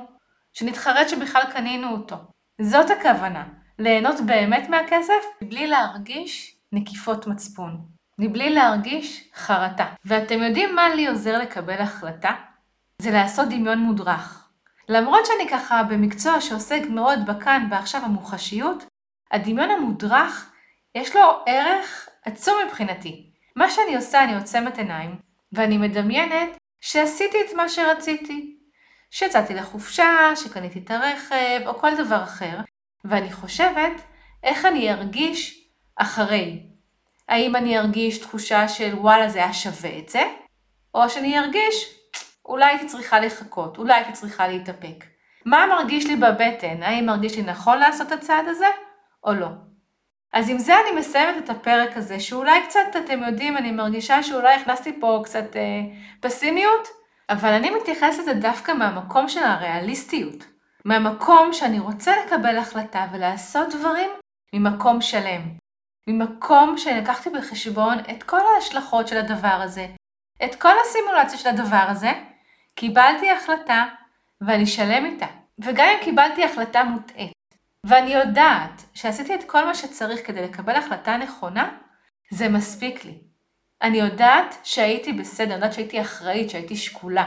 שנתחרט 0.53 1.09
שבכלל 1.09 1.43
קנינו 1.53 1.91
אותו. 1.91 2.17
זאת 2.61 2.91
הכוונה, 2.91 3.45
ליהנות 3.79 4.21
באמת 4.27 4.69
מהכסף 4.69 5.25
בלי 5.43 5.67
להרגיש 5.67 6.57
נקיפות 6.73 7.27
מצפון. 7.27 8.00
מבלי 8.23 8.51
להרגיש 8.51 9.31
חרטה. 9.35 9.87
ואתם 10.05 10.43
יודעים 10.43 10.75
מה 10.75 10.95
לי 10.95 11.07
עוזר 11.07 11.39
לקבל 11.39 11.79
החלטה? 11.79 12.31
זה 12.99 13.11
לעשות 13.11 13.49
דמיון 13.49 13.79
מודרך. 13.79 14.49
למרות 14.89 15.27
שאני 15.27 15.51
ככה 15.51 15.83
במקצוע 15.83 16.41
שעוסק 16.41 16.83
מאוד 16.91 17.19
בכאן 17.27 17.69
ועכשיו 17.71 18.05
המוחשיות, 18.05 18.85
הדמיון 19.31 19.71
המודרך 19.71 20.51
יש 20.95 21.17
לו 21.17 21.23
ערך 21.47 22.09
עצום 22.25 22.55
מבחינתי. 22.67 23.31
מה 23.57 23.71
שאני 23.71 23.97
עושה, 23.97 24.25
אני 24.25 24.35
עוצמת 24.35 24.79
עיניים, 24.79 25.17
ואני 25.53 25.79
מדמיינת 25.79 26.59
שעשיתי 26.81 27.37
את 27.41 27.57
מה 27.57 27.69
שרציתי. 27.69 28.57
שיצאתי 29.11 29.55
לחופשה, 29.55 30.37
שקניתי 30.37 30.79
את 30.79 30.91
הרכב, 30.91 31.67
או 31.67 31.75
כל 31.75 31.91
דבר 32.05 32.23
אחר, 32.23 32.59
ואני 33.05 33.33
חושבת 33.33 33.93
איך 34.43 34.65
אני 34.65 34.93
ארגיש 34.93 35.69
אחרי. 35.97 36.70
האם 37.31 37.57
אני 37.57 37.79
ארגיש 37.79 38.19
תחושה 38.19 38.69
של 38.69 38.95
וואלה 38.95 39.29
זה 39.29 39.39
היה 39.39 39.53
שווה 39.53 39.99
את 39.99 40.09
זה, 40.09 40.23
או 40.95 41.11
שאני 41.11 41.39
ארגיש 41.39 41.95
אולי 42.47 42.65
הייתי 42.65 42.87
צריכה 42.87 43.21
לחכות, 43.21 43.79
אולי 43.79 43.95
הייתי 43.95 44.13
צריכה 44.13 44.49
להתאפק. 44.49 45.05
מה 45.47 45.67
מרגיש 45.67 46.07
לי 46.07 46.17
בבטן? 46.17 46.83
האם 46.83 47.07
מרגיש 47.07 47.37
לי 47.37 47.43
נכון 47.43 47.79
לעשות 47.79 48.07
את 48.07 48.13
הצעד 48.13 48.49
הזה, 48.49 48.67
או 49.25 49.33
לא? 49.33 49.47
אז 50.33 50.49
עם 50.49 50.59
זה 50.59 50.75
אני 50.75 51.01
מסיימת 51.01 51.45
את 51.45 51.51
הפרק 51.51 51.97
הזה, 51.97 52.21
שאולי 52.21 52.67
קצת, 52.69 52.81
אתם 53.05 53.23
יודעים, 53.23 53.57
אני 53.57 53.73
מרגישה 53.73 54.23
שאולי 54.23 54.55
הכנסתי 54.55 55.01
פה 55.01 55.21
קצת 55.25 55.57
אה, 55.57 55.81
פסימיות, 56.21 56.89
אבל 57.31 57.53
אני 57.53 57.71
מתייחסת 57.71 58.19
לזה 58.19 58.35
דווקא 58.35 58.73
מהמקום 58.73 59.29
של 59.29 59.45
הריאליסטיות. 59.45 60.45
מהמקום 60.85 61.53
שאני 61.53 61.79
רוצה 61.79 62.13
לקבל 62.27 62.59
החלטה 62.59 63.07
ולעשות 63.13 63.75
דברים 63.75 64.11
ממקום 64.53 65.01
שלם. 65.01 65.41
ממקום 66.07 66.79
שלקחתי 66.79 67.31
בחשבון 67.31 67.99
את 68.11 68.23
כל 68.23 68.41
ההשלכות 68.55 69.09
של 69.09 69.17
הדבר 69.17 69.61
הזה, 69.63 69.87
את 70.45 70.55
כל 70.55 70.73
הסימולציה 70.81 71.39
של 71.39 71.49
הדבר 71.49 71.85
הזה, 71.89 72.13
קיבלתי 72.75 73.31
החלטה 73.31 73.85
ואני 74.41 74.67
שלם 74.67 75.05
איתה. 75.05 75.27
וגם 75.59 75.89
אם 75.89 76.05
קיבלתי 76.05 76.45
החלטה 76.45 76.85
מוטעית, 76.85 77.33
ואני 77.87 78.15
יודעת 78.15 78.83
שעשיתי 78.95 79.35
את 79.35 79.45
כל 79.45 79.65
מה 79.65 79.75
שצריך 79.75 80.27
כדי 80.27 80.43
לקבל 80.43 80.77
החלטה 80.77 81.17
נכונה, 81.17 81.71
זה 82.31 82.49
מספיק 82.49 83.05
לי. 83.05 83.19
אני 83.83 83.99
יודעת 83.99 84.55
שהייתי 84.65 85.13
בסדר, 85.13 85.45
אני 85.45 85.55
יודעת 85.55 85.73
שהייתי 85.73 86.01
אחראית, 86.01 86.51
שהייתי 86.51 86.77
שקולה. 86.77 87.27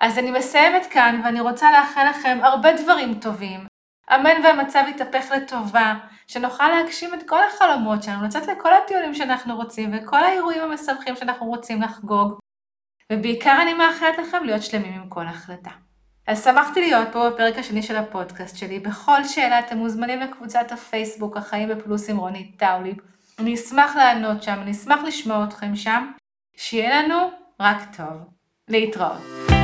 אז 0.00 0.18
אני 0.18 0.30
מסיימת 0.30 0.86
כאן 0.86 1.20
ואני 1.24 1.40
רוצה 1.40 1.70
לאחל 1.70 2.06
לכם 2.10 2.38
הרבה 2.42 2.72
דברים 2.82 3.20
טובים. 3.20 3.66
אמן 4.14 4.44
והמצב 4.44 4.84
יתהפך 4.88 5.30
לטובה, 5.36 5.94
שנוכל 6.26 6.68
להגשים 6.68 7.14
את 7.14 7.28
כל 7.28 7.40
החלומות 7.42 8.02
שלנו, 8.02 8.24
לצאת 8.24 8.46
לכל 8.46 8.74
הטיולים 8.74 9.14
שאנחנו 9.14 9.56
רוצים 9.56 9.90
וכל 9.94 10.24
האירועים 10.24 10.62
המשמחים 10.62 11.16
שאנחנו 11.16 11.46
רוצים 11.46 11.82
לחגוג. 11.82 12.38
ובעיקר 13.12 13.58
אני 13.62 13.74
מאחלת 13.74 14.18
לכם 14.18 14.44
להיות 14.44 14.62
שלמים 14.62 15.02
עם 15.02 15.08
כל 15.08 15.26
החלטה. 15.26 15.70
אז 16.26 16.44
שמחתי 16.44 16.80
להיות 16.80 17.08
פה 17.12 17.30
בפרק 17.30 17.58
השני 17.58 17.82
של 17.82 17.96
הפודקאסט 17.96 18.56
שלי. 18.56 18.80
בכל 18.80 19.24
שאלה 19.24 19.58
אתם 19.58 19.78
מוזמנים 19.78 20.20
לקבוצת 20.20 20.72
הפייסבוק 20.72 21.36
החיים 21.36 21.68
בפלוס 21.68 22.10
עם 22.10 22.16
רונית 22.16 22.58
טאוליב. 22.58 22.96
אני 23.38 23.54
אשמח 23.54 23.96
לענות 23.96 24.42
שם, 24.42 24.58
אני 24.62 24.70
אשמח 24.70 25.00
לשמוע 25.06 25.44
אתכם 25.44 25.76
שם. 25.76 26.10
שיהיה 26.56 27.02
לנו 27.02 27.30
רק 27.60 27.96
טוב. 27.96 28.36
להתראות. 28.68 29.55